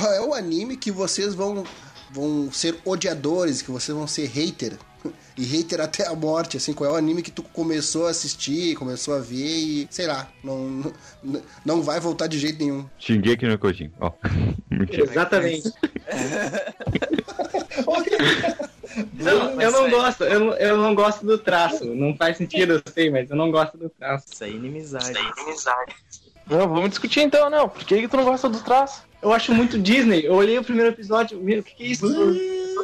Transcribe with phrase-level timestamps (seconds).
[0.00, 1.64] qual é o anime que vocês vão,
[2.10, 4.72] vão ser odiadores, que vocês vão ser hater?
[5.34, 8.76] E hater até a morte, assim, qual é o anime que tu começou a assistir,
[8.76, 10.92] começou a ver e, sei lá, não,
[11.22, 12.84] não, não vai voltar de jeito nenhum.
[12.98, 14.12] Shingeki no Kyojin, ó.
[14.92, 15.72] Exatamente.
[19.14, 21.82] Não, eu não gosto, eu, não- eu não gosto do traço.
[21.86, 24.26] Não faz sentido, eu sei, mas eu não gosto do traço.
[24.30, 25.18] Isso aí é inimizade.
[26.52, 27.68] Não, vamos discutir então, não.
[27.68, 29.04] Por que, que tu não gosta do traço?
[29.20, 30.26] Eu acho muito Disney.
[30.26, 32.06] Eu olhei o primeiro episódio, meu, o que, que é isso?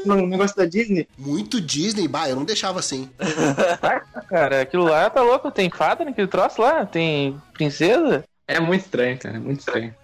[0.06, 1.08] Um negócio da Disney?
[1.18, 3.10] Muito Disney, bah, eu não deixava assim.
[4.28, 5.50] Cara, aquilo lá tá louco.
[5.50, 6.86] Tem fada naquele troço lá?
[6.86, 8.24] Tem princesa?
[8.46, 9.94] É muito estranho, cara, é muito estranho.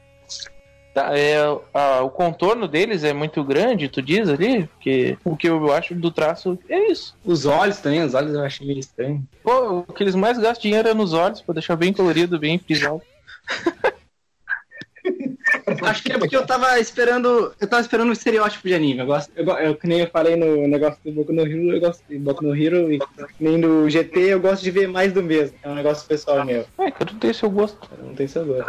[0.92, 1.36] Tá, é,
[1.72, 4.66] a- o contorno deles é muito grande, tu diz ali?
[4.66, 7.16] Porque o que eu acho do traço é isso.
[7.24, 9.26] Os olhos também, os olhos eu achei meio estranho.
[9.42, 12.58] Pô, o que eles mais gastam dinheiro é nos olhos, pra deixar bem colorido, bem
[12.60, 13.02] frisado.
[15.82, 17.54] Acho que é porque eu tava esperando.
[17.60, 19.00] Eu tava esperando um estereótipo de anime.
[19.00, 19.30] Eu gosto.
[19.36, 22.18] Eu, eu, que nem eu falei no negócio do Boku no Hero, eu gosto de
[22.18, 25.56] Boku no Hero e que nem no GT eu gosto de ver mais do mesmo.
[25.62, 26.66] É um negócio pessoal meu.
[26.78, 27.78] É, cara, não tem seu gosto.
[28.02, 28.64] Não tem sabor.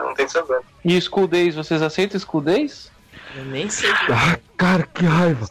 [0.83, 2.91] E School Days, vocês aceitam School Days?
[3.35, 3.89] Eu nem sei.
[3.89, 4.11] que.
[4.11, 5.47] Ah, cara, que raiva.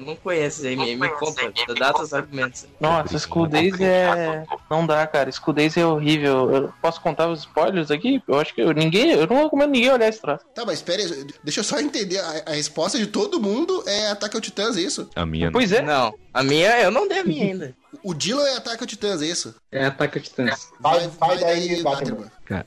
[0.00, 0.74] Eu não conheço aí.
[0.74, 1.52] Me, me conta.
[1.78, 2.66] Dá teus argumentos.
[2.80, 4.44] Nossa, School Days é.
[4.70, 5.30] Não dá, cara.
[5.30, 6.50] School Days é horrível.
[6.50, 8.22] Eu posso contar os spoilers aqui?
[8.26, 9.10] Eu acho que eu, ninguém.
[9.10, 10.44] Eu não recomendo ninguém olhar esse troço.
[10.54, 12.18] Tá, mas espera aí, deixa eu só entender.
[12.18, 15.08] A, a resposta de todo mundo é Ataque ao Titãs, é isso?
[15.14, 15.52] A minha não.
[15.52, 15.82] Pois é.
[15.82, 17.76] Não, a minha, eu não dei a minha ainda.
[18.04, 19.54] O Dylan é Ataque ao Titãs, é isso?
[19.70, 20.68] É Ataque ao Titãs.
[20.78, 22.30] Vai, vai daí, Batman.
[22.46, 22.64] Cara,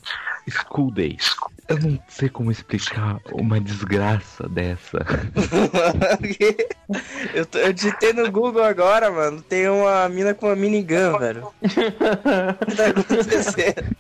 [0.50, 1.36] School Days.
[1.70, 5.00] Eu não sei como explicar uma desgraça dessa.
[7.34, 9.42] eu, tô- eu digitei no Google agora, mano.
[9.42, 11.48] Tem uma mina com uma minigun, velho.
[11.62, 13.96] O que tá acontecendo?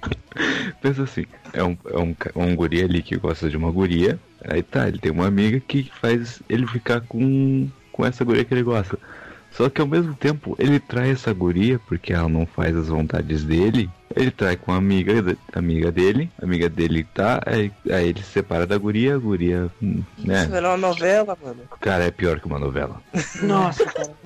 [0.81, 4.19] Pensa assim, é um, é um, um guri ali que gosta de uma guria.
[4.45, 8.53] Aí tá, ele tem uma amiga que faz ele ficar com, com essa guria que
[8.53, 8.97] ele gosta.
[9.52, 13.43] Só que ao mesmo tempo ele trai essa guria porque ela não faz as vontades
[13.43, 13.89] dele.
[14.15, 15.13] Ele trai com a amiga,
[15.53, 19.71] amiga dele, a amiga dele tá, aí, aí ele se separa da guria, a guria,
[19.81, 20.45] hum, Isso, né?
[20.45, 21.61] velho, é uma novela, mano.
[21.79, 23.01] Cara, é pior que uma novela.
[23.41, 24.13] Nossa, cara.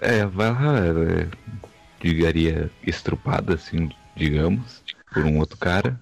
[0.00, 1.26] É, é vai lá, é,
[2.00, 4.82] digaria estrupada, assim, digamos,
[5.12, 5.98] por um outro cara,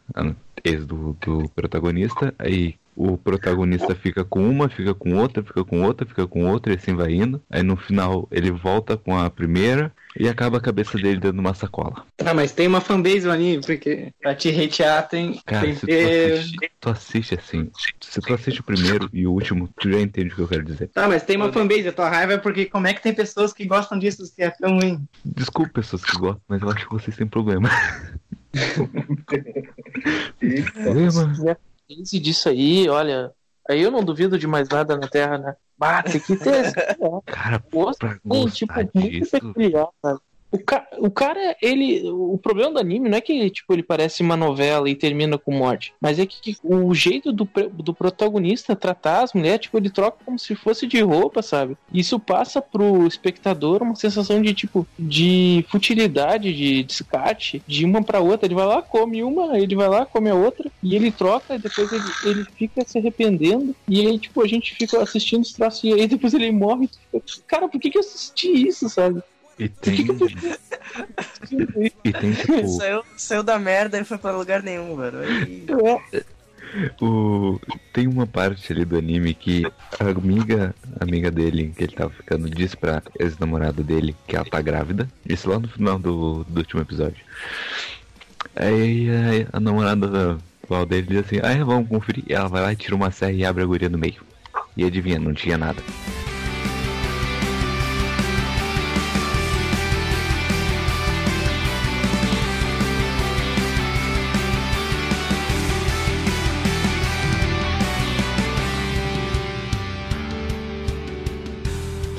[0.64, 5.82] ex do, do protagonista, aí o protagonista fica com uma, fica com outra, fica com
[5.82, 7.42] outra, fica com outra, e assim vai indo.
[7.50, 11.40] Aí no final ele volta com a primeira e acaba a cabeça dele dentro de
[11.40, 12.04] uma sacola.
[12.16, 15.86] Tá, mas tem uma fanbase no anime, porque pra te hatear tem, Cara, tem se
[15.86, 17.70] que tu assiste, tu assiste assim,
[18.00, 20.64] se tu assiste o primeiro e o último, tu já entende o que eu quero
[20.64, 20.88] dizer.
[20.88, 23.52] Tá, mas tem uma fanbase, a tua raiva é porque como é que tem pessoas
[23.52, 25.02] que gostam disso que é tão ruim?
[25.24, 27.70] Desculpe pessoas que gostam, mas eu acho que vocês têm problema.
[30.84, 31.56] problema.
[32.00, 33.32] Esse disso aí, olha.
[33.68, 35.54] Aí eu não duvido de mais nada na Terra, né?
[35.78, 36.64] Bah, tem que ter.
[36.66, 36.74] esse-
[37.26, 38.50] Cara, Gosto, pra Sim, gostar
[38.84, 40.18] tipo, muito peculiar, cara.
[40.54, 40.86] O, ca...
[40.98, 42.06] o cara, ele.
[42.10, 45.50] O problema do anime não é que tipo, ele parece uma novela e termina com
[45.50, 45.94] morte.
[45.98, 50.18] Mas é que, que o jeito do, do protagonista tratar as mulheres, tipo, ele troca
[50.22, 51.74] como se fosse de roupa, sabe?
[51.90, 58.20] Isso passa pro espectador uma sensação de, tipo, de futilidade, de descarte, de uma pra
[58.20, 58.46] outra.
[58.46, 61.58] Ele vai lá, come uma, ele vai lá, come a outra, e ele troca, e
[61.58, 63.74] depois ele, ele fica se arrependendo.
[63.88, 66.86] E aí, tipo, a gente fica assistindo os traços, e aí depois ele morre.
[66.86, 69.22] e fica, Cara, por que, que eu assisti isso, sabe?
[69.58, 70.26] E Por tem, que, que eu tô
[72.04, 75.18] e tem tipo, Saiu, saiu da merda e foi pra lugar nenhum, velho.
[75.20, 75.66] Aí-
[77.00, 77.60] o,
[77.92, 79.62] tem uma parte ali do anime que
[80.00, 84.44] a amiga, a amiga dele, que ele tava ficando, diz pra ex-namorada dele que ela
[84.44, 85.06] tá grávida.
[85.28, 87.22] Isso lá no final do, do último episódio.
[88.56, 89.08] Aí
[89.52, 92.24] a, a namorada atual dele diz assim, ah, vamos conferir.
[92.28, 94.22] E ela vai lá tira uma serra e abre a guria no meio.
[94.76, 95.82] E adivinha, não tinha nada.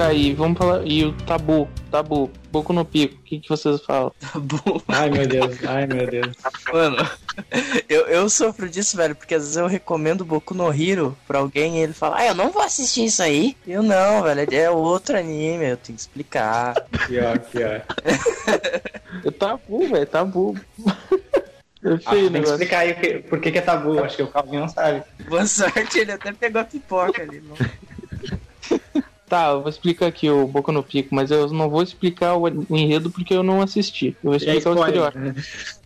[0.04, 0.86] Tá aí, vamos falar.
[0.86, 4.12] E o tabu, tabu, Boku no Pico, o que, que vocês falam?
[4.36, 4.82] Bom.
[4.90, 6.36] Ai meu Deus, ai meu Deus.
[6.74, 6.98] Mano,
[7.88, 11.78] eu, eu sofro disso, velho, porque às vezes eu recomendo Boku no Hero pra alguém
[11.78, 13.56] e ele fala, ah, eu não vou assistir isso aí.
[13.66, 16.74] Eu não, velho, é outro anime, eu tenho que explicar.
[17.08, 17.82] Pior, pior.
[19.24, 20.58] Eu tabu, velho, tabu.
[21.86, 24.24] É Ah, tem que explicar aí o que- por que, que é tabu, acho que
[24.24, 25.04] o Calvin não sabe.
[25.28, 27.42] Boa sorte, ele até pegou a pipoca ali.
[27.42, 27.58] Não.
[29.34, 32.44] Tá, eu vou explicar aqui o Boku no Pico, mas eu não vou explicar o,
[32.70, 34.16] o enredo porque eu não assisti.
[34.24, 35.24] Eu vou E é explicar o estereótipo.
[35.24, 35.36] né?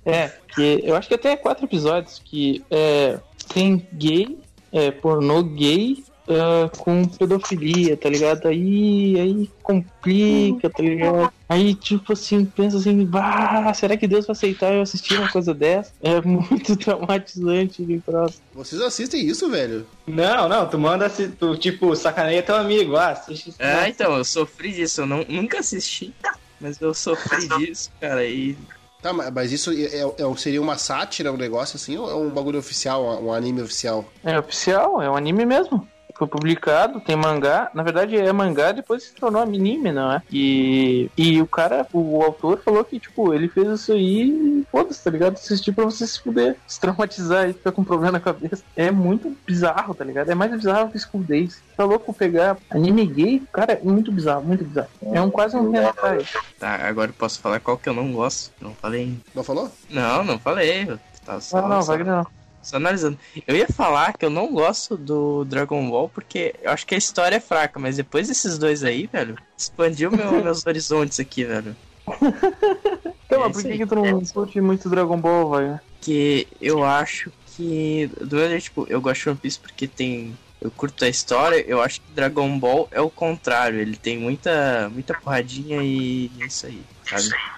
[0.06, 3.18] É, que eu acho que até quatro episódios que é,
[3.54, 4.38] tem gay,
[4.70, 8.48] é, pornô gay ah, com pedofilia, tá ligado?
[8.48, 11.32] Aí, aí complica, tá ligado?
[11.50, 15.54] Aí, tipo assim, pensa assim, bah, será que Deus vai aceitar eu assistir uma coisa
[15.54, 15.92] dessa?
[16.02, 18.42] É muito traumatizante de próximo.
[18.54, 19.86] Vocês assistem isso, velho?
[20.06, 23.62] Não, não, tu manda, se- tu, tipo, sacaneia teu amigo, ah, assiste isso.
[23.62, 26.14] É, então, eu sofri disso, eu não, nunca assisti,
[26.60, 28.58] mas eu sofri disso, cara, e
[29.02, 32.30] Tá, mas mas isso é- é- seria uma sátira, um negócio assim, ou é um
[32.32, 34.04] bagulho oficial, um anime oficial?
[34.24, 35.88] É oficial, é um anime mesmo.
[36.18, 37.70] Foi publicado, tem mangá.
[37.74, 40.22] Na verdade é mangá, depois se tornou anime, não é?
[40.32, 45.04] E, e o cara, o autor falou que, tipo, ele fez isso aí e foda-se,
[45.04, 45.36] tá ligado?
[45.36, 48.64] Assistir pra você se fuder, se traumatizar e ficar com um problema na cabeça.
[48.76, 50.30] É muito bizarro, tá ligado?
[50.30, 51.62] É mais bizarro que School Days.
[51.76, 53.44] Tá louco pegar anime gay?
[53.54, 54.90] Cara, é muito bizarro, muito bizarro.
[55.12, 56.26] É um quase um hentai.
[56.60, 58.52] tá, agora eu posso falar qual que eu não gosto.
[58.60, 59.16] Não falei.
[59.36, 59.72] Não falou?
[59.90, 60.88] Não, não falei.
[61.24, 62.37] Tava só, Não, não, só, Wagner não.
[62.62, 63.18] Só analisando.
[63.48, 66.98] Eu ia falar que eu não gosto do Dragon Ball porque eu acho que a
[66.98, 71.76] história é fraca, mas depois desses dois aí, velho, expandiu meu- meus horizontes aqui, velho.
[73.26, 75.82] Então, É por que, que tu não curte muito Dragon Ball, Wagner?
[76.02, 80.38] que eu acho que do mesmo jeito, tipo, eu gosto de One Piece porque tem
[80.62, 84.90] eu curto a história, eu acho que Dragon Ball é o contrário, ele tem muita
[84.90, 87.57] muita porradinha e é isso aí, sabe?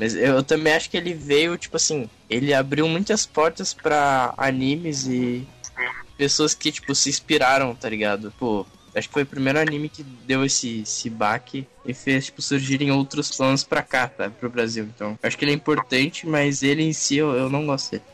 [0.00, 5.06] Mas eu também acho que ele veio, tipo assim, ele abriu muitas portas pra animes
[5.06, 5.46] e
[6.16, 8.32] pessoas que, tipo, se inspiraram, tá ligado?
[8.38, 8.64] Pô,
[8.94, 12.90] acho que foi o primeiro anime que deu esse, esse baque e fez, tipo, surgirem
[12.90, 14.34] outros planos pra cá, sabe?
[14.40, 14.84] Pro Brasil.
[14.84, 18.04] Então, acho que ele é importante, mas ele em si eu, eu não gosto dele.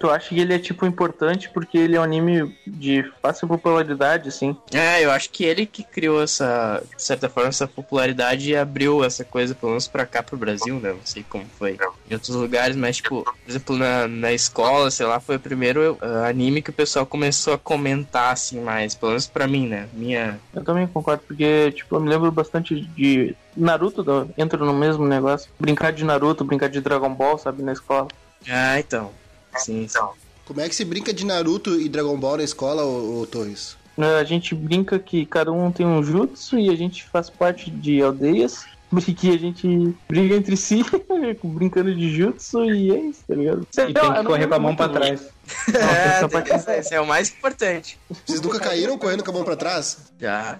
[0.00, 4.30] Tu acha que ele é, tipo, importante porque ele é um anime de fácil popularidade,
[4.30, 4.56] assim?
[4.72, 9.04] É, eu acho que ele que criou essa, de certa forma, essa popularidade e abriu
[9.04, 10.94] essa coisa, pelo menos pra cá, pro Brasil, né?
[10.94, 15.04] Não sei como foi em outros lugares, mas, tipo, por exemplo, na, na escola, sei
[15.04, 19.10] lá, foi o primeiro ah, anime que o pessoal começou a comentar, assim, mais, pelo
[19.10, 19.86] menos pra mim, né?
[19.92, 20.40] Minha.
[20.54, 25.50] Eu também concordo, porque, tipo, eu me lembro bastante de Naruto, entra no mesmo negócio.
[25.60, 28.08] Brincar de Naruto, brincar de Dragon Ball, sabe, na escola.
[28.48, 29.10] Ah, então.
[29.56, 29.98] Sim, sim.
[30.46, 33.76] Como é que se brinca de Naruto e Dragon Ball na escola, ô, ô Torres?
[33.98, 37.70] É, A gente brinca que cada um tem um jutsu e a gente faz parte
[37.70, 38.64] de aldeias.
[39.16, 40.84] Que a gente briga entre si,
[41.44, 43.62] brincando de jutsu e é isso, tá ligado?
[43.62, 45.28] E tem que correr com a mão pra trás.
[45.72, 47.96] É, esse é o mais importante.
[48.26, 50.10] Vocês nunca caíram correndo com a mão pra trás?
[50.18, 50.58] Já.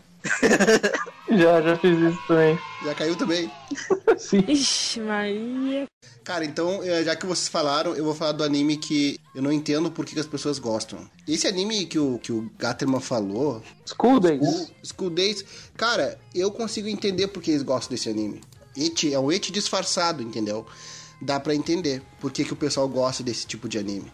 [1.28, 2.58] Já, já fiz isso também.
[2.84, 3.50] Já caiu também?
[4.18, 4.44] Sim.
[4.46, 5.86] Ixi, Maria.
[6.24, 9.52] Cara, então, eh, já que vocês falaram, eu vou falar do anime que eu não
[9.52, 11.08] entendo por que as pessoas gostam.
[11.26, 14.40] Esse anime que o, que o Gatterman falou, School Days.
[14.42, 15.44] o School Days,
[15.76, 18.40] cara, eu consigo entender por que eles gostam desse anime.
[18.76, 20.66] Eti, é um eti disfarçado, entendeu?
[21.20, 24.10] Dá pra entender por que, que o pessoal gosta desse tipo de anime.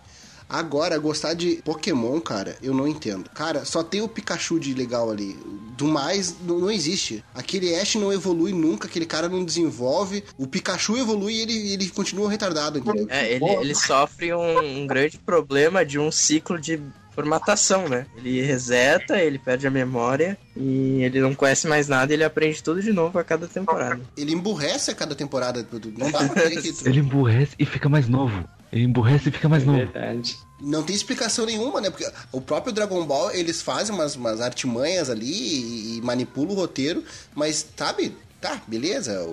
[0.48, 3.28] Agora, gostar de Pokémon, cara, eu não entendo.
[3.31, 5.37] Cara, só tem o Pikachu de legal ali.
[5.76, 7.22] Do mais, não, não existe.
[7.34, 10.25] Aquele Ash não evolui nunca, aquele cara não desenvolve.
[10.38, 13.06] O Pikachu evolui e ele, ele continua retardado, entendeu?
[13.10, 16.81] É, ele, ele sofre um, um grande problema de um ciclo de
[17.16, 18.06] formatação, né?
[18.14, 22.82] Ele reseta, ele perde a memória e ele não conhece mais nada, ele aprende tudo
[22.82, 24.00] de novo a cada temporada.
[24.14, 25.66] Ele emburrece a cada temporada.
[25.96, 28.46] Não dá pra ver que Ele emburrece e fica mais novo.
[28.72, 29.78] Ele emburrece e fica mais novo.
[29.78, 30.36] Verdade.
[30.60, 31.90] Não tem explicação nenhuma, né?
[31.90, 36.54] Porque o próprio Dragon Ball, eles fazem umas, umas artimanhas ali e, e manipulam o
[36.54, 37.04] roteiro,
[37.35, 38.16] mas, sabe?
[38.40, 39.26] Tá, beleza,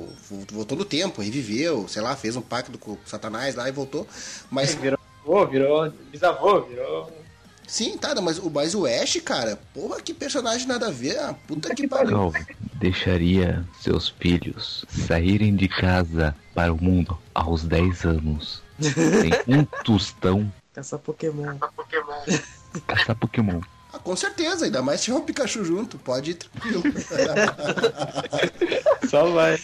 [0.51, 4.07] voltou no tempo, reviveu, sei lá, fez um pacto com o Satanás lá e voltou.
[4.49, 7.11] Mas, Virou avô, virou bisavô, virou.
[7.67, 11.35] sim, tá, mas, o- mas o Ash, cara, porra, que personagem nada a ver, ah,
[11.47, 12.11] puta que pariu.
[12.11, 18.62] Calvin deixaria seus filhos saírem de casa para o mundo aos 10 anos.
[18.79, 21.57] Sem um tostão Caça Pokémon.
[22.87, 23.61] caçar Pokémon.
[23.93, 26.81] Ah, com certeza, ainda mais se tiver um Pikachu junto, pode ir tranquilo.
[29.07, 29.59] Só vai.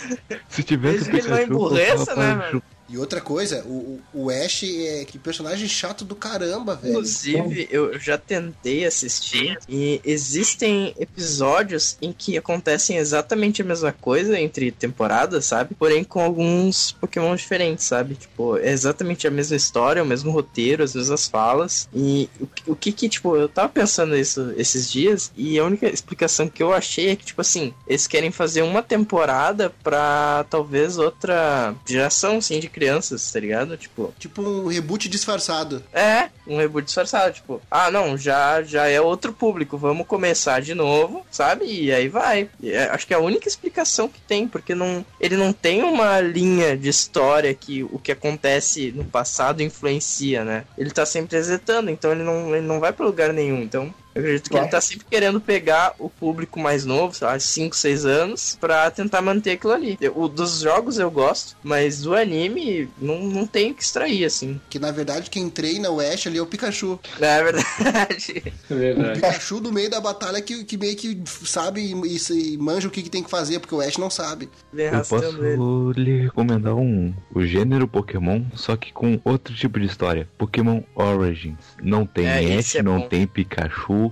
[0.49, 2.63] Se tivesse Desde que ele não Pikachu, emburreça, né, velho?
[2.89, 6.93] E outra coisa, o, o Ash é que personagem chato do caramba, velho.
[6.93, 14.39] Inclusive, eu já tentei assistir e existem episódios em que acontecem exatamente a mesma coisa
[14.39, 15.75] entre temporadas, sabe?
[15.75, 18.15] Porém com alguns Pokémon diferentes, sabe?
[18.15, 21.88] Tipo, é exatamente a mesma história, o mesmo roteiro, as mesmas falas.
[21.93, 25.63] E o, que- o que que, tipo, eu tava pensando isso esses dias e a
[25.63, 30.46] única explicação que eu achei é que, tipo assim, eles querem fazer uma temporada pra
[30.50, 33.75] talvez outra geração, assim, de crianças, tá ligado?
[33.77, 35.83] Tipo, Tipo um reboot disfarçado.
[35.93, 40.74] é, um reboot disfarçado, tipo, ah, não, já, já é outro público, vamos começar de
[40.74, 41.65] novo, sabe?
[41.65, 42.50] E aí vai.
[42.62, 45.83] E é- acho que é a única explicação que tem, porque não, ele não tem
[45.83, 50.63] uma linha de história que o que acontece no passado influencia, né?
[50.77, 53.62] Ele tá sempre resetando, então ele não, ele não vai pra lugar nenhum.
[53.62, 57.39] Então, Eu acredito que ele tá sempre querendo pegar o público mais novo, sei lá,
[57.39, 59.97] 5, 6 anos, pra tentar manter aquilo ali.
[60.01, 64.25] Eu- o dos jogos eu gosto, mas do anime não, não tem o que extrair,
[64.25, 64.59] assim.
[64.69, 66.99] Que na verdade quem treina o Ash ali é o Pikachu.
[67.19, 68.43] É verdade.
[68.69, 69.13] O Verdade.
[69.19, 73.01] Pikachu do meio da batalha que, que meio que sabe e, e- manja o que,
[73.01, 74.49] que tem que fazer, porque o Ash não sabe.
[74.71, 75.93] Vem Eu posso ele.
[76.03, 80.27] lhe recomendar um o gênero Pokémon, só que com outro tipo de história.
[80.38, 81.57] Pokémon Origins.
[81.81, 83.07] Não tem É, Ash, é não bom.
[83.07, 84.08] tem Pikachu.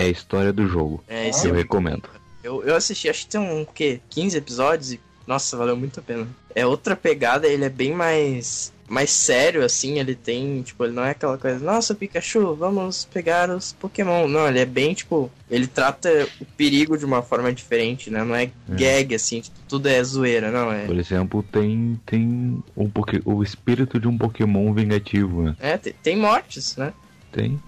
[0.00, 1.02] É a história do jogo.
[1.06, 2.08] É, esse Eu é recomendo.
[2.42, 4.00] Eu, eu assisti, acho que tem um, o quê?
[4.10, 6.26] 15 episódios e, nossa, valeu muito a pena.
[6.54, 11.04] É outra pegada, ele é bem mais mais sério, assim, ele tem, tipo, ele não
[11.04, 14.26] é aquela coisa, nossa, Pikachu, vamos pegar os Pokémon.
[14.26, 18.24] Não, ele é bem, tipo, ele trata o perigo de uma forma diferente, né?
[18.24, 20.86] Não é gag, assim, tipo, tudo é zoeira, não, é...
[20.86, 25.56] Por exemplo, tem tem um poké, o espírito de um Pokémon vingativo, né?
[25.60, 26.92] É, tem, tem mortes, né?
[27.30, 27.60] Tem.